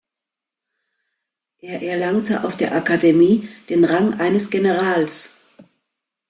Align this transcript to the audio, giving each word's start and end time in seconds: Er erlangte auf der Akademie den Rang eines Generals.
Er 1.59 1.83
erlangte 1.83 2.43
auf 2.43 2.57
der 2.57 2.71
Akademie 2.73 3.47
den 3.69 3.85
Rang 3.85 4.19
eines 4.19 4.49
Generals. 4.49 5.37